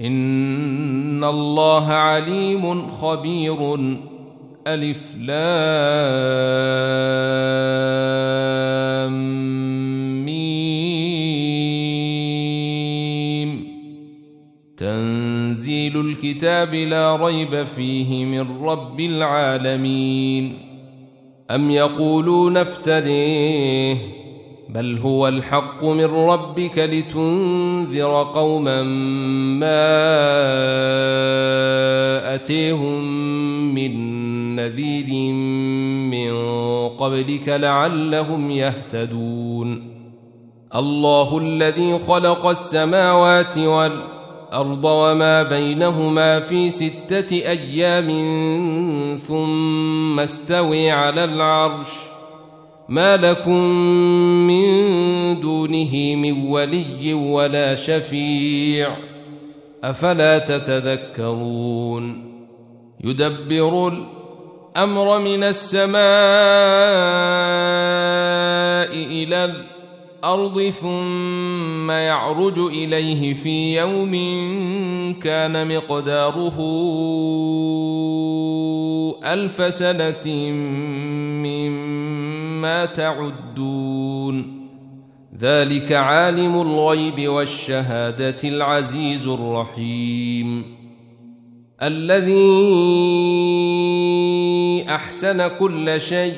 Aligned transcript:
إن 0.00 1.24
الله 1.24 1.86
عليم 1.86 2.90
خبير. 2.90 3.74
ألف 4.66 5.14
لام 5.18 5.44
ميم. 10.24 10.84
تنزيل 14.76 16.00
الكتاب 16.00 16.74
لا 16.74 17.16
ريب 17.16 17.64
فيه 17.64 18.24
من 18.24 18.64
رب 18.64 19.00
العالمين. 19.00 20.58
أم 21.50 21.70
يقولون 21.70 22.56
افتريه 22.56 23.96
بل 24.74 24.98
هو 24.98 25.28
الحق 25.28 25.84
من 25.84 26.04
ربك 26.04 26.78
لتنذر 26.78 28.22
قوما 28.34 28.82
ما 29.62 29.94
أتيهم 32.34 33.04
من 33.74 33.92
نذير 34.56 35.32
من 36.10 36.32
قبلك 36.88 37.48
لعلهم 37.48 38.50
يهتدون. 38.50 39.94
الله 40.74 41.38
الذي 41.38 41.98
خلق 41.98 42.46
السماوات 42.46 43.58
والأرض 43.58 44.84
وما 44.84 45.42
بينهما 45.42 46.40
في 46.40 46.70
ستة 46.70 47.36
أيام 47.36 48.08
ثم 49.16 50.20
استوي 50.20 50.90
على 50.90 51.24
العرش. 51.24 52.13
ما 52.88 53.16
لكم 53.16 53.60
من 54.46 55.40
دونه 55.40 56.14
من 56.14 56.46
ولي 56.46 57.14
ولا 57.14 57.74
شفيع 57.74 58.96
أفلا 59.84 60.38
تتذكرون 60.38 62.24
يدبر 63.04 63.88
الأمر 63.88 65.20
من 65.20 65.42
السماء 65.42 65.94
إلى 68.94 69.44
الأرض 69.44 70.62
ثم 70.62 71.90
يعرج 71.90 72.58
إليه 72.58 73.34
في 73.34 73.78
يوم 73.78 74.12
كان 75.22 75.76
مقداره 75.76 76.60
ألف 79.24 79.74
سنة 79.74 80.50
مما 81.42 82.23
تعدون. 82.94 84.64
ذلك 85.40 85.92
عالم 85.92 86.60
الغيب 86.60 87.28
والشهادة 87.28 88.36
العزيز 88.44 89.26
الرحيم. 89.26 90.76
الذي 91.82 92.34
أحسن 94.88 95.48
كل 95.58 96.00
شيء 96.00 96.36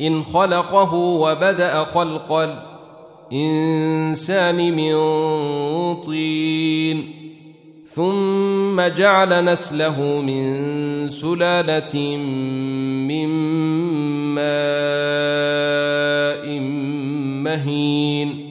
إن 0.00 0.22
خلقه 0.22 0.94
وبدأ 0.94 1.84
خلق 1.84 2.58
الإنسان 3.32 4.76
من 4.76 4.94
طين. 5.94 7.13
ثم 7.94 8.80
جعل 8.80 9.44
نسله 9.44 10.02
من 10.02 11.08
سلالة 11.08 12.16
من 13.06 13.28
ماء 14.34 14.44
مهين. 17.44 18.50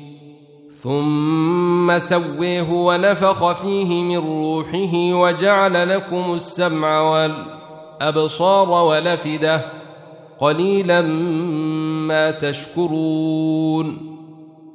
ثم 0.82 2.00
سويه 2.00 2.72
ونفخ 2.72 3.52
فيه 3.52 4.04
من 4.04 4.18
روحه 4.18 4.96
وجعل 4.96 5.90
لكم 5.90 6.34
السمع 6.34 7.02
والأبصار 7.02 8.70
ولفده 8.70 9.62
قليلا 10.40 11.02
ما 11.02 12.32
تشكرون. 12.32 14.14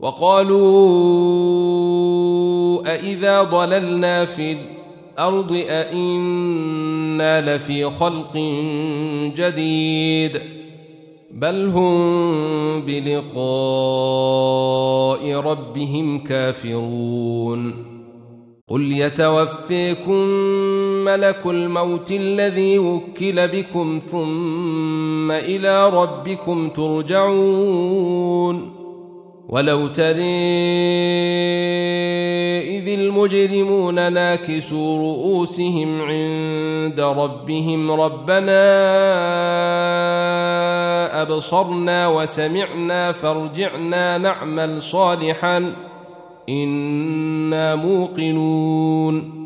وقالوا 0.01 1.19
أإذا 2.87 3.43
ضللنا 3.43 4.25
في 4.25 4.57
الأرض 5.19 5.65
أإنا 5.69 7.57
لفي 7.57 7.91
خلق 7.91 8.37
جديد 9.37 10.41
بل 11.31 11.67
هم 11.67 12.81
بلقاء 12.81 13.41
ربهم 15.35 16.19
كافرون 16.19 17.89
قل 18.69 18.93
يتوفيكم 18.93 20.27
ملك 21.05 21.47
الموت 21.47 22.13
الذي 22.13 22.79
وكل 22.79 23.49
بكم 23.49 23.99
ثم 23.99 25.31
إلى 25.33 25.91
ربكم 25.91 26.69
ترجعون 26.69 27.99
ولو 29.49 29.87
تري 29.87 30.49
إذ 32.79 32.89
المجرمون 32.89 34.13
ناكسوا 34.13 34.99
رؤوسهم 34.99 36.03
عند 36.03 37.01
ربهم 37.01 37.91
ربنا 37.91 38.63
أبصرنا 41.23 42.09
وسمعنا 42.09 43.13
فارجعنا 43.13 44.19
نعمل 44.19 44.83
صالحا 44.83 45.73
إنا 46.49 47.75
موقنون. 47.75 49.38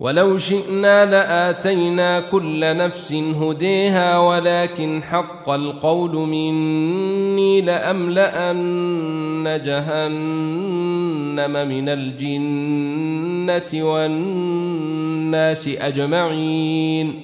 ولو 0.00 0.38
شئنا 0.38 1.06
لآتينا 1.06 2.20
كل 2.20 2.76
نفس 2.76 3.12
هديها 3.12 4.18
ولكن 4.18 5.02
حق 5.02 5.50
القول 5.50 6.10
مني 6.10 7.60
لأملأن 7.60 9.60
جهنم 9.64 11.68
من 11.68 11.88
الجنة 11.88 13.84
والناس 13.84 15.68
أجمعين. 15.68 17.20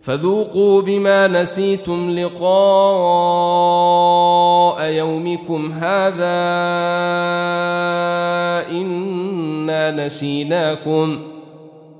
فذوقوا 0.00 0.82
بما 0.82 1.28
نسيتم 1.28 2.10
لقاء 2.10 2.42
يومكم 4.90 5.72
هذا 5.72 6.42
إنا 8.70 10.06
نسيناكم 10.06 11.18
ۖ. 11.28 11.31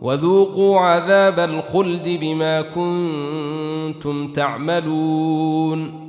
وذوقوا 0.03 0.79
عذاب 0.79 1.39
الخلد 1.41 2.09
بما 2.21 2.63
كنتم 2.63 4.33
تعملون. 4.33 6.03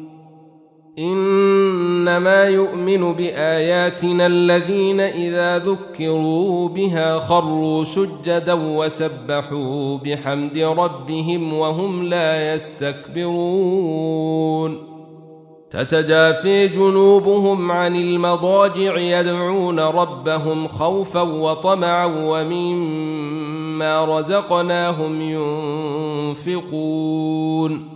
إنما 1.00 2.44
يؤمن 2.44 3.14
بآياتنا 3.14 4.26
الذين 4.28 5.00
إذا 5.00 5.58
ذكروا 5.58 6.70
بها 6.70 7.20
خروا 7.20 7.84
سجدا 7.84 8.54
وسبحوا 8.54 9.98
بحمد 9.98 10.58
ربهم 10.58 11.54
وهم 11.54 12.04
لا 12.04 12.54
يستكبرون. 12.54 14.14
تتجافي 15.72 16.68
جنوبهم 16.68 17.72
عن 17.72 17.96
المضاجع 17.96 18.98
يدعون 18.98 19.80
ربهم 19.80 20.68
خوفا 20.68 21.22
وطمعا 21.22 22.06
ومما 22.06 23.63
رزقناهم 23.82 25.22
ينفقون. 26.32 27.90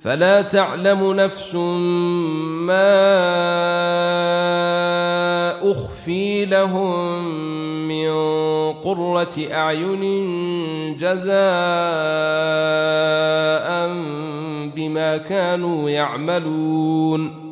فلا 0.00 0.42
تعلم 0.42 1.12
نفس 1.12 1.54
ما 1.54 2.98
أخفي 5.70 6.44
لهم 6.44 7.24
من 7.88 8.08
قرة 8.72 9.34
أعين 9.52 10.02
جزاء 10.96 11.28
بما 14.76 15.16
كانوا 15.16 15.90
يعملون. 15.90 17.48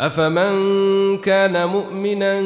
أفمن 0.00 1.18
كان 1.18 1.68
مؤمنا 1.68 2.40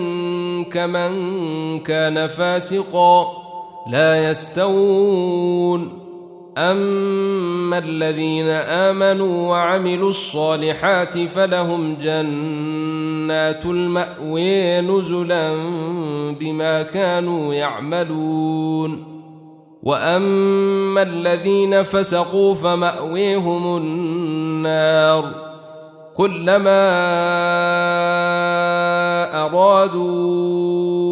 كمن 0.63 1.81
كان 1.81 2.27
فاسقا؟ 2.27 3.42
لا 3.87 4.31
يستوون. 4.31 5.99
أما 6.59 7.79
الذين 7.79 8.49
آمنوا 8.49 9.51
وعملوا 9.51 10.11
الصالحات 10.11 11.19
فلهم 11.19 11.97
جنات 12.03 13.67
الماوي 13.67 14.81
نزلا 14.81 15.55
بما 16.41 16.83
كانوا 16.83 17.55
يعملون. 17.55 19.05
وأما 19.83 21.03
الذين 21.03 21.83
فسقوا 21.83 22.55
فمأويهم 22.55 23.77
النار. 23.77 25.25
كلما 26.17 26.93
أرادوا 29.45 31.12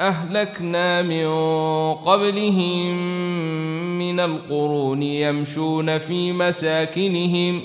أهلكنا 0.00 1.02
من 1.02 1.26
قبلهم 1.94 2.94
من 3.98 4.20
القرون 4.20 5.02
يمشون 5.02 5.98
في 5.98 6.32
مساكنهم. 6.32 7.60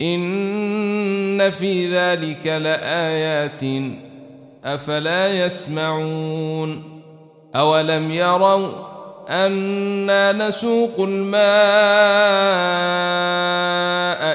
إن 0.00 1.50
في 1.50 1.96
ذلك 1.96 2.46
لآيات. 2.46 3.60
أفلا 4.64 5.44
يسمعون. 5.44 7.00
أولم 7.54 8.10
يروا 8.10 8.68
أنا 9.28 10.32
نسوق 10.32 11.00
الماء 11.00 11.40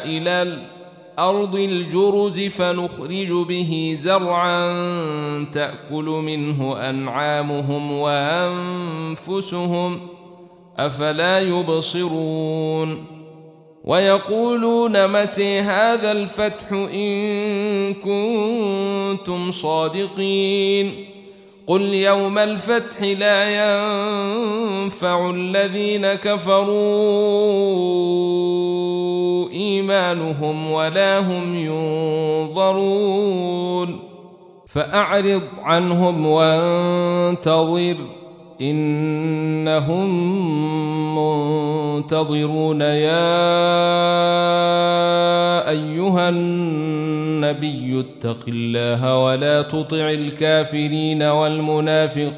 إلى 0.06 0.42
الأرض 0.42 0.75
أرض 1.20 1.56
الجرز 1.56 2.40
فنخرج 2.40 3.32
به 3.48 3.98
زرعا 4.00 4.74
تأكل 5.54 6.06
منه 6.06 6.90
أنعامهم 6.90 7.92
وأنفسهم 7.92 10.00
أفلا 10.78 11.40
يبصرون 11.40 13.06
ويقولون 13.84 15.08
متى 15.08 15.60
هذا 15.60 16.12
الفتح 16.12 16.72
إن 16.72 17.94
كنتم 17.94 19.52
صادقين 19.52 21.06
قل 21.68 21.82
يوم 21.82 22.38
الفتح 22.38 23.02
لا 23.02 23.50
ينفع 23.50 25.30
الذين 25.30 26.14
كفروا 26.14 26.76
إيمانهم 29.92 30.72
ولا 30.72 31.20
هم 31.20 31.56
ينظرون. 32.46 34.00
فأعرض 34.68 35.42
عنهم 35.64 36.26
وانتظر 36.26 37.96
إنهم 38.62 40.10
منتظرون. 41.16 42.82
يا 42.82 43.26
أيها 45.70 46.30
النبي 46.30 48.00
اتق 48.00 48.40
الله 48.48 49.24
ولا 49.24 49.62
تطع 49.62 50.10
الكافرين 50.10 51.24
والمنافقين. 51.24 52.36